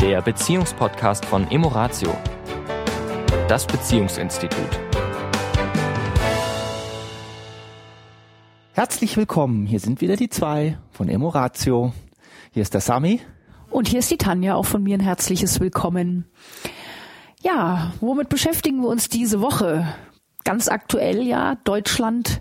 [0.00, 2.16] der Beziehungspodcast von Emoratio,
[3.48, 4.80] das Beziehungsinstitut.
[8.72, 11.92] Herzlich willkommen, hier sind wieder die zwei von Emoratio.
[12.50, 13.20] Hier ist der Sami.
[13.68, 16.24] Und hier ist die Tanja, auch von mir ein herzliches Willkommen.
[17.42, 19.86] Ja, womit beschäftigen wir uns diese Woche?
[20.44, 22.40] Ganz aktuell ja, Deutschland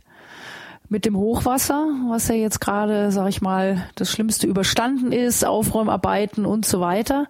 [0.89, 6.45] mit dem Hochwasser, was ja jetzt gerade, sag ich mal, das Schlimmste überstanden ist, Aufräumarbeiten
[6.45, 7.27] und so weiter.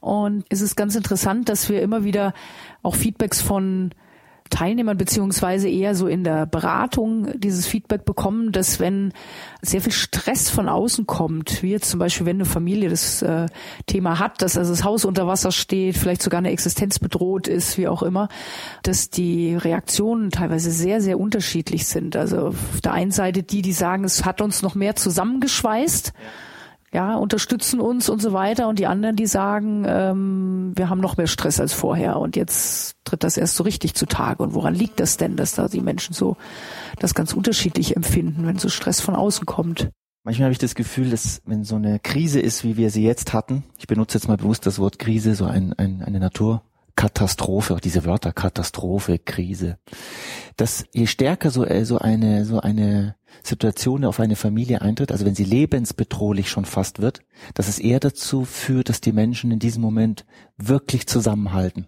[0.00, 2.34] Und es ist ganz interessant, dass wir immer wieder
[2.82, 3.90] auch Feedbacks von
[4.50, 9.12] Teilnehmern beziehungsweise eher so in der Beratung dieses Feedback bekommen, dass wenn
[9.62, 13.46] sehr viel Stress von außen kommt, wie jetzt zum Beispiel, wenn eine Familie das äh,
[13.86, 17.78] Thema hat, dass also das Haus unter Wasser steht, vielleicht sogar eine Existenz bedroht ist,
[17.78, 18.28] wie auch immer,
[18.82, 22.14] dass die Reaktionen teilweise sehr, sehr unterschiedlich sind.
[22.14, 26.12] Also auf der einen Seite die, die sagen, es hat uns noch mehr zusammengeschweißt.
[26.14, 26.30] Ja
[26.94, 28.68] ja, unterstützen uns und so weiter.
[28.68, 32.94] Und die anderen, die sagen, ähm, wir haben noch mehr Stress als vorher und jetzt
[33.02, 34.40] tritt das erst so richtig zutage.
[34.40, 36.36] Und woran liegt das denn, dass da die Menschen so
[37.00, 39.90] das ganz unterschiedlich empfinden, wenn so Stress von außen kommt?
[40.22, 43.32] Manchmal habe ich das Gefühl, dass wenn so eine Krise ist, wie wir sie jetzt
[43.32, 47.80] hatten, ich benutze jetzt mal bewusst das Wort Krise, so ein, ein, eine Naturkatastrophe, auch
[47.80, 49.78] diese Wörter Katastrophe, Krise,
[50.56, 55.24] dass je stärker so, äh, so eine, so eine Situation auf eine Familie eintritt, also
[55.24, 57.22] wenn sie lebensbedrohlich schon fast wird,
[57.54, 60.24] dass es eher dazu führt, dass die Menschen in diesem Moment
[60.56, 61.86] wirklich zusammenhalten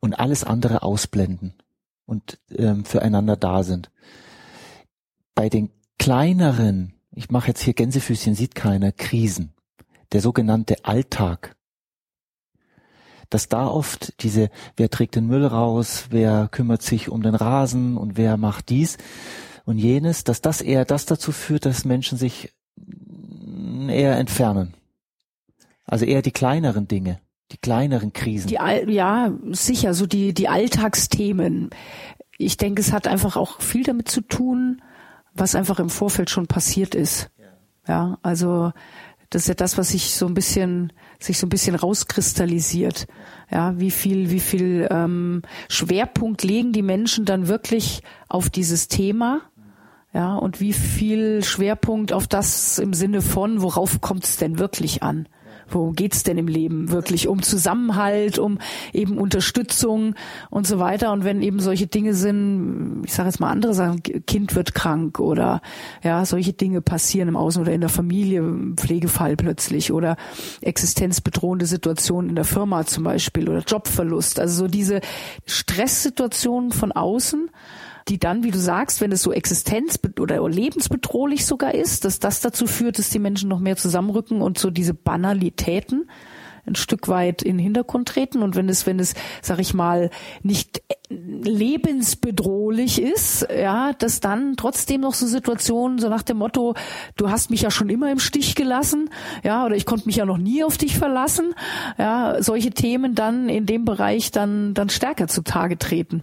[0.00, 1.54] und alles andere ausblenden
[2.06, 3.90] und ähm, füreinander da sind.
[5.34, 9.52] Bei den kleineren, ich mache jetzt hier Gänsefüßchen, sieht keiner, Krisen,
[10.12, 11.53] der sogenannte Alltag,
[13.30, 17.96] dass da oft diese, wer trägt den Müll raus, wer kümmert sich um den Rasen
[17.96, 18.98] und wer macht dies,
[19.64, 22.52] und jenes, dass das eher das dazu führt, dass Menschen sich
[23.88, 24.74] eher entfernen.
[25.86, 28.48] Also eher die kleineren Dinge, die kleineren Krisen.
[28.48, 28.58] Die,
[28.92, 31.70] ja, sicher, so die, die Alltagsthemen.
[32.36, 34.82] Ich denke, es hat einfach auch viel damit zu tun,
[35.34, 37.30] was einfach im Vorfeld schon passiert ist.
[37.86, 38.72] Ja, also
[39.34, 43.06] das ist ja das, was sich so ein bisschen sich so ein bisschen rauskristallisiert.
[43.50, 49.40] Ja, wie viel wie viel ähm, Schwerpunkt legen die Menschen dann wirklich auf dieses Thema?
[50.12, 55.02] Ja, und wie viel Schwerpunkt auf das im Sinne von, worauf kommt es denn wirklich
[55.02, 55.28] an?
[55.68, 57.28] Worum geht's denn im Leben wirklich?
[57.28, 58.58] Um Zusammenhalt, um
[58.92, 60.14] eben Unterstützung
[60.50, 61.12] und so weiter.
[61.12, 65.20] Und wenn eben solche Dinge sind, ich sage jetzt mal andere Sachen, Kind wird krank
[65.20, 65.60] oder
[66.02, 68.42] ja, solche Dinge passieren im Außen oder in der Familie,
[68.76, 70.16] Pflegefall plötzlich oder
[70.60, 74.40] existenzbedrohende Situationen in der Firma zum Beispiel oder Jobverlust.
[74.40, 75.00] Also so diese
[75.46, 77.50] Stresssituationen von außen
[78.08, 82.40] die dann, wie du sagst, wenn es so existenz- oder lebensbedrohlich sogar ist, dass das
[82.40, 86.08] dazu führt, dass die Menschen noch mehr zusammenrücken und so diese Banalitäten
[86.66, 90.10] ein Stück weit in den Hintergrund treten und wenn es, wenn es, sag ich mal,
[90.42, 96.74] nicht lebensbedrohlich ist, ja, dass dann trotzdem noch so Situationen, so nach dem Motto,
[97.16, 99.10] du hast mich ja schon immer im Stich gelassen,
[99.42, 101.54] ja, oder ich konnte mich ja noch nie auf dich verlassen,
[101.98, 106.22] ja, solche Themen dann in dem Bereich dann, dann stärker zutage treten.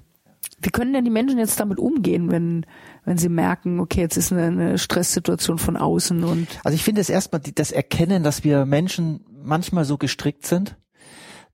[0.61, 2.65] Wie können denn die Menschen jetzt damit umgehen, wenn,
[3.03, 6.47] wenn sie merken, okay, jetzt ist eine, eine Stresssituation von außen und.
[6.63, 10.77] Also ich finde es erstmal das Erkennen, dass wir Menschen manchmal so gestrickt sind.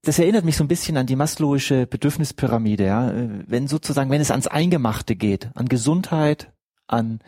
[0.03, 3.13] Das erinnert mich so ein bisschen an die Maslow'sche Bedürfnispyramide, ja.
[3.47, 6.51] Wenn sozusagen, wenn es ans Eingemachte geht, an Gesundheit,
[6.87, 7.19] an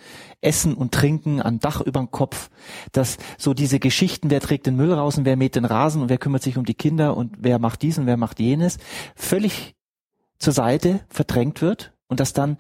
[0.42, 2.50] Essen und Trinken, an Dach überm Kopf,
[2.92, 6.10] dass so diese Geschichten, wer trägt den Müll raus und wer mäht den Rasen und
[6.10, 8.78] wer kümmert sich um die Kinder und wer macht dies und wer macht jenes,
[9.16, 9.76] völlig
[10.40, 12.58] zur Seite verdrängt wird und dass dann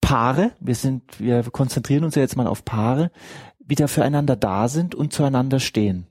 [0.00, 3.10] Paare, wir sind, wir konzentrieren uns ja jetzt mal auf Paare,
[3.58, 6.06] wieder füreinander da sind und zueinander stehen.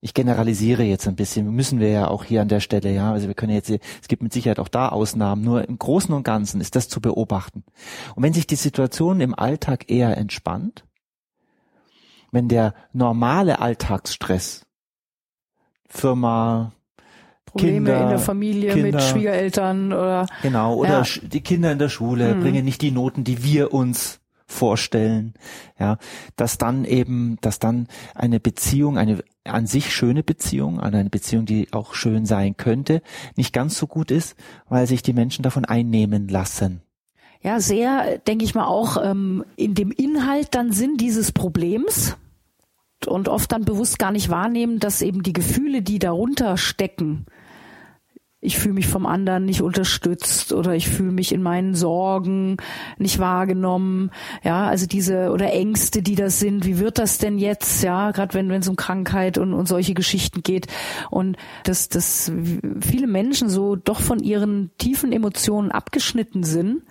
[0.00, 3.28] Ich generalisiere jetzt ein bisschen, müssen wir ja auch hier an der Stelle, ja, also
[3.28, 6.60] wir können jetzt, es gibt mit Sicherheit auch da Ausnahmen, nur im Großen und Ganzen
[6.60, 7.62] ist das zu beobachten.
[8.16, 10.84] Und wenn sich die Situation im Alltag eher entspannt,
[12.32, 14.66] wenn der normale Alltagsstress,
[15.88, 16.72] Firma,
[17.52, 21.20] Probleme Kinder, in der Familie Kinder, mit Schwiegereltern oder genau oder ja.
[21.22, 22.40] die Kinder in der Schule mhm.
[22.40, 25.34] bringen nicht die Noten, die wir uns vorstellen,
[25.78, 25.96] ja,
[26.36, 31.72] dass dann eben, dass dann eine Beziehung, eine an sich schöne Beziehung, eine Beziehung, die
[31.72, 33.02] auch schön sein könnte,
[33.34, 34.36] nicht ganz so gut ist,
[34.68, 36.82] weil sich die Menschen davon einnehmen lassen.
[37.40, 42.16] Ja, sehr, denke ich mal, auch ähm, in dem Inhalt dann Sinn dieses Problems
[43.06, 47.26] und oft dann bewusst gar nicht wahrnehmen, dass eben die Gefühle, die darunter stecken,
[48.44, 52.56] ich fühle mich vom anderen nicht unterstützt oder ich fühle mich in meinen Sorgen
[52.98, 54.10] nicht wahrgenommen.
[54.42, 56.66] Ja, also diese oder Ängste, die das sind.
[56.66, 57.84] Wie wird das denn jetzt?
[57.84, 60.66] Ja, gerade wenn wenn es um Krankheit und und solche Geschichten geht
[61.08, 62.32] und dass dass
[62.80, 66.82] viele Menschen so doch von ihren tiefen Emotionen abgeschnitten sind,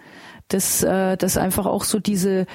[0.47, 2.45] dass äh, dass einfach auch so diese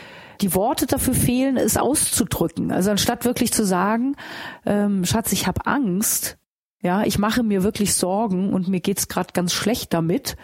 [0.40, 2.72] die Worte dafür fehlen, es auszudrücken.
[2.72, 4.16] Also anstatt wirklich zu sagen,
[4.64, 6.38] ähm, Schatz, ich habe Angst,
[6.82, 10.37] ja, ich mache mir wirklich Sorgen und mir geht's gerade ganz schlecht damit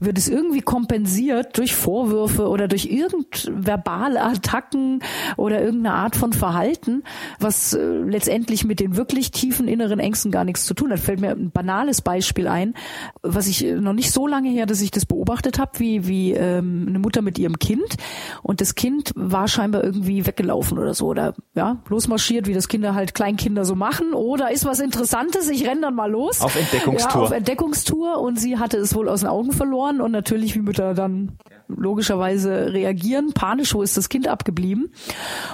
[0.00, 5.02] wird es irgendwie kompensiert durch Vorwürfe oder durch irgend verbale Attacken
[5.36, 7.04] oder irgendeine Art von Verhalten,
[7.38, 11.00] was äh, letztendlich mit den wirklich tiefen inneren Ängsten gar nichts zu tun hat.
[11.00, 12.74] Fällt mir ein banales Beispiel ein,
[13.22, 16.32] was ich äh, noch nicht so lange her, dass ich das beobachtet habe, wie, wie
[16.32, 17.96] ähm, eine Mutter mit ihrem Kind
[18.42, 22.94] und das Kind war scheinbar irgendwie weggelaufen oder so oder ja, losmarschiert, wie das Kinder
[22.94, 26.40] halt Kleinkinder so machen oder ist was Interessantes, ich renn dann mal los.
[26.40, 27.20] Auf Entdeckungstour.
[27.20, 30.54] Ja, auf Entdeckungstour und sie hatte es wohl aus den Augen verloren verloren und natürlich,
[30.54, 31.38] wie Mütter dann
[31.68, 33.32] logischerweise reagieren.
[33.32, 34.92] Panisch, wo ist das Kind abgeblieben?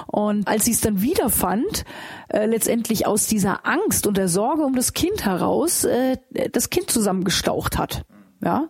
[0.07, 1.85] Und als sie es dann wiederfand,
[2.29, 6.17] äh, letztendlich aus dieser Angst und der Sorge um das Kind heraus, äh,
[6.51, 8.05] das Kind zusammengestaucht hat.
[8.43, 8.69] Ja,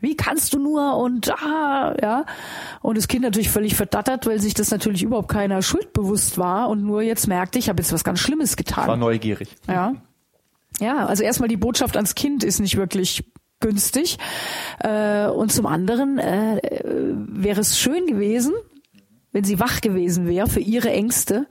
[0.00, 2.26] wie kannst du nur und ah, ja.
[2.82, 6.82] Und das Kind natürlich völlig verdattert, weil sich das natürlich überhaupt keiner schuldbewusst war und
[6.82, 8.86] nur jetzt merkte, ich habe jetzt was ganz Schlimmes getan.
[8.86, 9.48] War neugierig.
[9.66, 9.94] Ja.
[10.80, 13.22] Ja, also erstmal die Botschaft ans Kind ist nicht wirklich
[13.64, 14.18] günstig.
[14.80, 18.52] Äh, und zum anderen äh, wäre es schön gewesen,
[19.32, 21.46] wenn sie wach gewesen wäre für ihre Ängste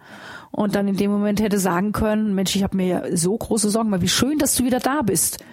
[0.52, 3.92] und dann in dem Moment hätte sagen können, Mensch, ich habe mir so große Sorgen,
[3.92, 5.44] aber wie schön, dass du wieder da bist.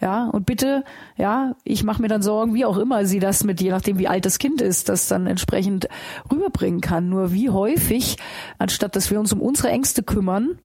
[0.00, 0.84] Ja, und bitte,
[1.16, 4.08] ja, ich mache mir dann Sorgen, wie auch immer sie das mit, je nachdem wie
[4.08, 5.88] alt das Kind ist, das dann entsprechend
[6.30, 7.08] rüberbringen kann.
[7.08, 8.16] Nur wie häufig,
[8.58, 10.58] anstatt dass wir uns um unsere Ängste kümmern,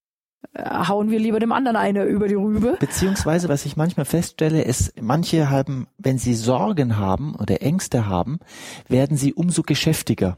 [0.57, 2.77] hauen wir lieber dem anderen eine über die Rübe.
[2.79, 8.39] Beziehungsweise, was ich manchmal feststelle, ist, manche haben, wenn sie Sorgen haben oder Ängste haben,
[8.87, 10.37] werden sie umso geschäftiger.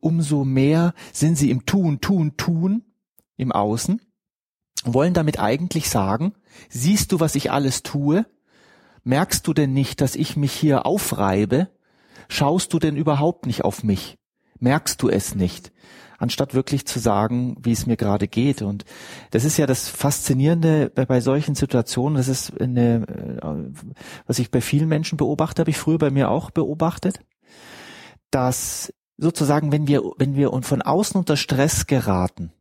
[0.00, 2.84] Umso mehr sind sie im Tun, Tun, Tun
[3.36, 4.00] im Außen,
[4.84, 6.34] wollen damit eigentlich sagen,
[6.68, 8.26] siehst du, was ich alles tue?
[9.02, 11.68] Merkst du denn nicht, dass ich mich hier aufreibe?
[12.28, 14.18] Schaust du denn überhaupt nicht auf mich?
[14.60, 15.72] Merkst du es nicht?
[16.18, 18.62] Anstatt wirklich zu sagen, wie es mir gerade geht.
[18.62, 18.84] Und
[19.30, 22.16] das ist ja das Faszinierende bei, bei solchen Situationen.
[22.16, 23.06] Das ist eine,
[23.42, 23.82] äh,
[24.26, 27.20] was ich bei vielen Menschen beobachte, habe ich früher bei mir auch beobachtet,
[28.30, 32.52] dass sozusagen, wenn wir, wenn wir von außen unter Stress geraten,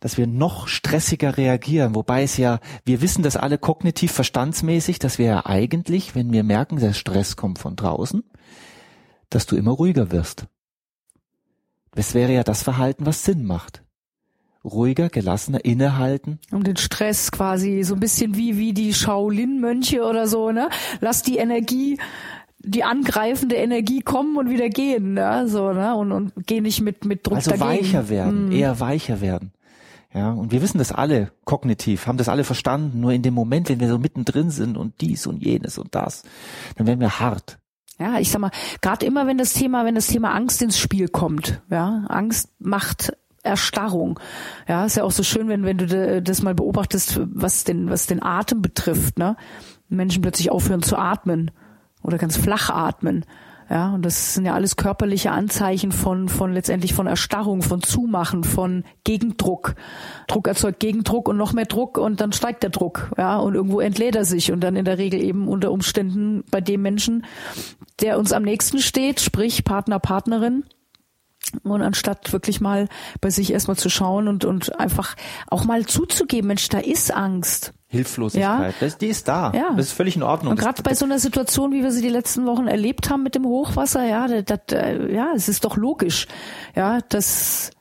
[0.00, 5.18] dass wir noch stressiger reagieren, wobei es ja, wir wissen das alle kognitiv verstandsmäßig, dass
[5.18, 8.24] wir ja eigentlich, wenn wir merken, der Stress kommt von draußen,
[9.28, 10.46] dass du immer ruhiger wirst.
[11.94, 13.82] Das wäre ja das Verhalten, was Sinn macht.
[14.64, 16.38] Ruhiger, gelassener, innehalten.
[16.52, 20.68] Um den Stress quasi, so ein bisschen wie, wie die Shaolin-Mönche oder so, ne?
[21.00, 21.98] Lass die Energie,
[22.58, 25.48] die angreifende Energie kommen und wieder gehen, ne?
[25.48, 25.94] So, ne?
[25.94, 27.84] Und, und geh nicht mit, mit Druck also dagegen.
[27.84, 28.52] weicher werden, mm.
[28.52, 29.52] eher weicher werden.
[30.12, 33.00] Ja, und wir wissen das alle kognitiv, haben das alle verstanden.
[33.00, 36.24] Nur in dem Moment, wenn wir so mittendrin sind und dies und jenes und das,
[36.76, 37.58] dann werden wir hart.
[38.00, 38.50] Ja, ich sag mal,
[38.80, 43.12] gerade immer wenn das Thema, wenn das Thema Angst ins Spiel kommt, ja, Angst macht
[43.42, 44.18] Erstarrung.
[44.66, 48.06] Ja, ist ja auch so schön, wenn, wenn du das mal beobachtest, was den, was
[48.06, 49.36] den Atem betrifft, ne?
[49.88, 51.50] Menschen plötzlich aufhören zu atmen
[52.02, 53.24] oder ganz flach atmen.
[53.70, 58.42] Ja, und das sind ja alles körperliche Anzeichen von, von letztendlich von Erstarrung, von Zumachen,
[58.42, 59.76] von Gegendruck.
[60.26, 63.12] Druck erzeugt Gegendruck und noch mehr Druck und dann steigt der Druck.
[63.16, 66.60] Ja, und irgendwo entlädt er sich und dann in der Regel eben unter Umständen bei
[66.60, 67.24] dem Menschen,
[68.00, 70.64] der uns am nächsten steht, sprich Partner, Partnerin,
[71.62, 72.88] und anstatt wirklich mal
[73.20, 75.16] bei sich erstmal zu schauen und, und einfach
[75.48, 77.72] auch mal zuzugeben, Mensch, da ist Angst.
[77.88, 78.78] Hilflosigkeit, ja.
[78.78, 79.52] das, die ist da.
[79.52, 79.72] Ja.
[79.76, 80.52] Das ist völlig in Ordnung.
[80.52, 83.34] Und gerade bei so einer Situation, wie wir sie die letzten Wochen erlebt haben mit
[83.34, 86.28] dem Hochwasser, ja, das, ja, es ist doch logisch,
[86.76, 87.72] ja, dass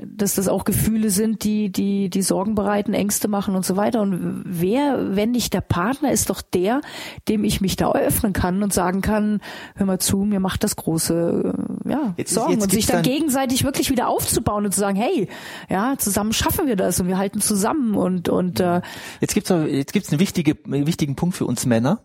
[0.00, 4.00] dass das auch Gefühle sind, die, die, die Sorgen bereiten, Ängste machen und so weiter.
[4.00, 6.80] Und wer, wenn nicht der Partner, ist doch der,
[7.28, 9.40] dem ich mich da öffnen kann und sagen kann,
[9.74, 11.52] hör mal zu, mir macht das große,
[11.90, 12.52] ja, jetzt, Sorgen.
[12.52, 15.28] Jetzt und sich dann, dann gegenseitig wirklich wieder aufzubauen und zu sagen, hey,
[15.68, 18.80] ja, zusammen schaffen wir das und wir halten zusammen und, und, äh,
[19.20, 22.04] Jetzt gibt's, jetzt gibt's einen wichtige, wichtigen Punkt für uns Männer,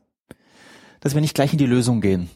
[1.00, 2.30] dass wir nicht gleich in die Lösung gehen.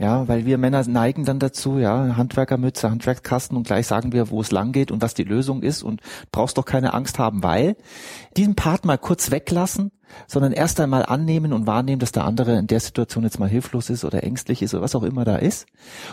[0.00, 4.40] Ja, weil wir Männer neigen dann dazu, ja, Handwerkermütze, Handwerkskasten und gleich sagen wir, wo
[4.40, 6.00] es lang geht und was die Lösung ist und
[6.32, 7.76] brauchst doch keine Angst haben, weil
[8.34, 9.92] diesen Part mal kurz weglassen,
[10.26, 13.90] sondern erst einmal annehmen und wahrnehmen, dass der andere in der Situation jetzt mal hilflos
[13.90, 15.66] ist oder ängstlich ist oder was auch immer da ist,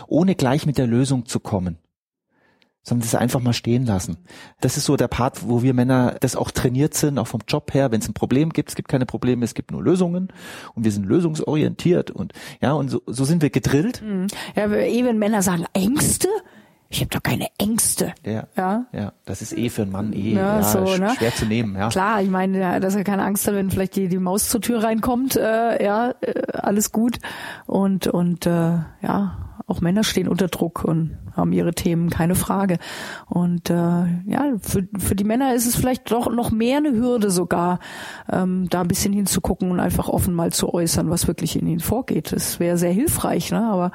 [0.06, 1.78] ohne gleich mit der Lösung zu kommen
[2.88, 4.16] sondern das einfach mal stehen lassen.
[4.60, 7.72] Das ist so der Part, wo wir Männer das auch trainiert sind, auch vom Job
[7.74, 10.28] her, wenn es ein Problem gibt, es gibt keine Probleme, es gibt nur Lösungen
[10.74, 14.02] und wir sind lösungsorientiert und ja, und so, so sind wir gedrillt.
[14.02, 14.26] Mhm.
[14.56, 16.28] Ja, eh, wenn Männer sagen, Ängste?
[16.90, 18.14] Ich habe doch keine Ängste.
[18.24, 18.86] Ja, Ja.
[18.92, 21.12] ja, das ist eh für einen Mann eh Ja, ja, so, ne?
[21.18, 21.76] schwer zu nehmen.
[21.76, 21.90] Ja.
[21.90, 24.62] Klar, ich meine, ja, dass er keine Angst hat, wenn vielleicht die, die Maus zur
[24.62, 27.18] Tür reinkommt, äh, ja, äh, alles gut.
[27.66, 32.78] Und, und äh, ja, auch Männer stehen unter Druck und haben ihre Themen, keine Frage.
[33.26, 37.30] Und äh, ja, für, für die Männer ist es vielleicht doch noch mehr eine Hürde
[37.30, 37.78] sogar,
[38.32, 41.80] ähm, da ein bisschen hinzugucken und einfach offen mal zu äußern, was wirklich in ihnen
[41.80, 42.32] vorgeht.
[42.32, 43.62] Das wäre sehr hilfreich, ne?
[43.62, 43.92] aber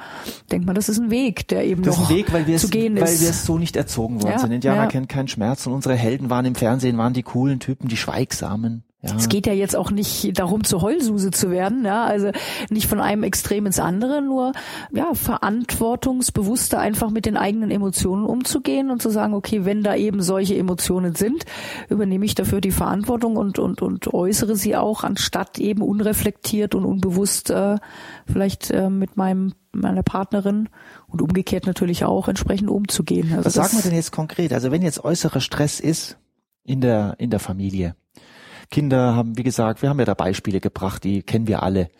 [0.52, 2.56] denkt man, das ist ein Weg, der eben Das ist noch ein Weg, weil wir
[2.56, 3.22] zu es, gehen weil ist.
[3.22, 4.52] wir es so nicht erzogen worden Ja, sind.
[4.52, 4.86] Indianer ja.
[4.86, 8.83] kennen keinen Schmerz und unsere Helden waren im Fernsehen, waren die coolen Typen, die Schweigsamen.
[9.06, 9.16] Ja.
[9.16, 12.30] Es geht ja jetzt auch nicht darum, zur Heulsuse zu werden, ja, also
[12.70, 14.52] nicht von einem Extrem ins andere, nur
[14.92, 20.22] ja, verantwortungsbewusster einfach mit den eigenen Emotionen umzugehen und zu sagen, okay, wenn da eben
[20.22, 21.44] solche Emotionen sind,
[21.90, 26.86] übernehme ich dafür die Verantwortung und und und äußere sie auch, anstatt eben unreflektiert und
[26.86, 27.76] unbewusst äh,
[28.26, 30.68] vielleicht äh, mit meinem meiner Partnerin
[31.08, 33.32] und umgekehrt natürlich auch entsprechend umzugehen.
[33.32, 34.52] Also Was sagen wir denn jetzt konkret?
[34.52, 36.16] Also wenn jetzt äußerer Stress ist
[36.62, 37.96] in der, in der Familie.
[38.70, 41.90] Kinder haben, wie gesagt, wir haben ja da Beispiele gebracht, die kennen wir alle.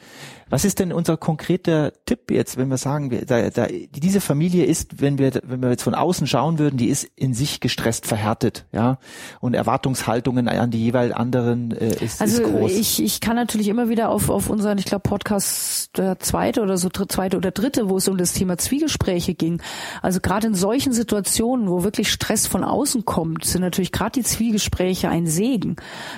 [0.54, 4.66] Was ist denn unser konkreter Tipp jetzt, wenn wir sagen, wir, da, da, diese Familie
[4.66, 8.06] ist, wenn wir, wenn wir jetzt von außen schauen würden, die ist in sich gestresst
[8.06, 8.98] verhärtet, ja,
[9.40, 12.70] und Erwartungshaltungen an die jeweil anderen äh, ist, Also ist groß.
[12.70, 16.76] ich, ich kann natürlich immer wieder auf, auf unseren, ich glaube, Podcast der zweite oder
[16.76, 19.60] so zweite oder dritte, wo es um das Thema Zwiegespräche ging.
[20.02, 24.22] Also gerade in solchen Situationen, wo wirklich Stress von außen kommt, sind natürlich gerade die
[24.22, 25.74] Zwiegespräche ein Segen.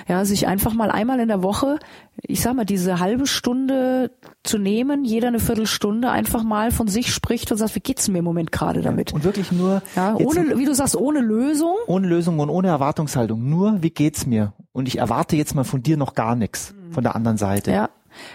[0.07, 1.79] Ja, sich einfach mal einmal in der Woche,
[2.21, 4.11] ich sag mal, diese halbe Stunde
[4.43, 8.19] zu nehmen, jeder eine Viertelstunde einfach mal von sich spricht und sagt, wie geht's mir
[8.19, 9.13] im Moment gerade damit?
[9.13, 11.75] und wirklich nur Ja, ohne, wie du sagst, ohne Lösung.
[11.87, 13.49] ohne Lösung und ohne Erwartungshaltung.
[13.49, 14.53] Nur, wie geht's mir?
[14.71, 17.71] Und ich erwarte jetzt mal von dir noch gar nichts von der anderen Seite.
[17.71, 17.89] Ja.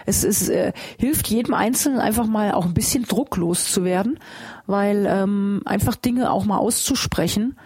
[0.07, 4.19] Es, es äh, hilft jedem Einzelnen einfach mal auch ein bisschen drucklos zu werden,
[4.67, 7.57] weil ähm, einfach Dinge auch mal auszusprechen,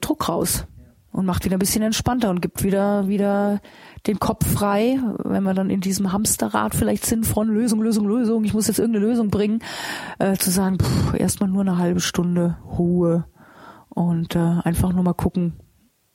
[0.00, 0.64] Druck raus
[1.12, 3.60] und macht wieder ein bisschen entspannter und gibt wieder wieder
[4.06, 8.44] den Kopf frei, wenn wir dann in diesem Hamsterrad vielleicht sind von Lösung, Lösung, Lösung,
[8.44, 9.60] ich muss jetzt irgendeine Lösung bringen,
[10.18, 13.24] äh, zu sagen, pff, erstmal nur eine halbe Stunde Ruhe
[13.88, 15.54] und äh, einfach nur mal gucken,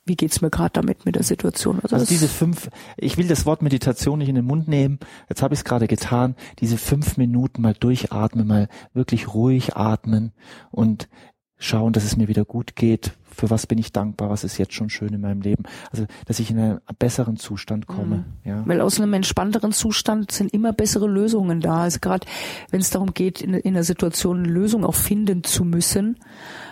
[0.08, 1.80] wie geht's mir gerade damit mit der Situation.
[1.82, 4.98] Also das- diese fünf, ich will das Wort Meditation nicht in den Mund nehmen,
[5.28, 10.32] jetzt habe ich es gerade getan, diese fünf Minuten mal durchatmen, mal wirklich ruhig atmen
[10.70, 11.08] und
[11.58, 13.12] schauen, dass es mir wieder gut geht.
[13.24, 14.30] Für was bin ich dankbar?
[14.30, 15.64] Was ist jetzt schon schön in meinem Leben?
[15.90, 18.24] Also, dass ich in einen besseren Zustand komme.
[18.44, 18.62] Ja.
[18.66, 21.82] Weil aus einem entspannteren Zustand sind immer bessere Lösungen da.
[21.82, 22.26] Also gerade
[22.70, 26.18] wenn es darum geht, in, in einer Situation eine Lösung auch finden zu müssen,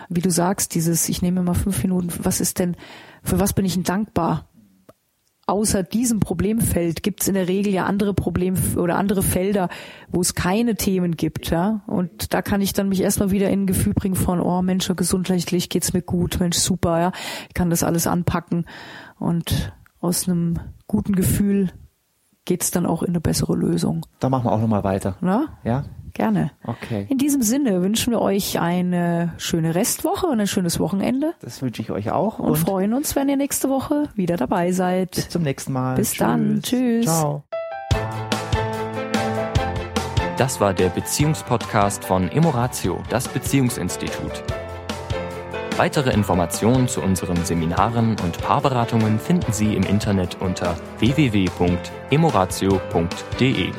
[0.09, 2.75] wie du sagst, dieses, ich nehme mal fünf Minuten, was ist denn,
[3.23, 4.47] für was bin ich denn dankbar?
[5.47, 9.69] Außer diesem Problemfeld gibt es in der Regel ja andere Problem oder andere Felder,
[10.09, 11.81] wo es keine Themen gibt, ja.
[11.85, 14.91] Und da kann ich dann mich erstmal wieder in ein Gefühl bringen von, oh Mensch,
[14.95, 17.11] gesundheitlich geht's mir gut, Mensch, super, ja.
[17.47, 18.65] Ich kann das alles anpacken.
[19.19, 21.69] Und aus einem guten Gefühl
[22.45, 24.05] geht's dann auch in eine bessere Lösung.
[24.19, 25.17] Da machen wir auch nochmal weiter.
[25.21, 25.59] Na?
[25.63, 25.85] Ja?
[26.15, 26.51] Gerne.
[26.65, 27.05] Okay.
[27.09, 31.81] In diesem Sinne wünschen wir euch eine schöne Restwoche und ein schönes Wochenende Das wünsche
[31.81, 35.13] ich euch auch und, freuen uns, wenn ihr nächste Woche wieder dabei bis seid.
[35.13, 35.95] zum nächsten Mal.
[35.95, 36.61] Bis dann.
[36.63, 37.05] Tschüss.
[37.05, 37.43] Ciao.
[40.37, 44.41] Das war der Beziehungspodcast von Emoratio, das Beziehungsinstitut.
[45.75, 53.71] Weitere Informationen zu unseren Seminaren und Paarberatungen finden Sie im Internet unter www.emoratio.de.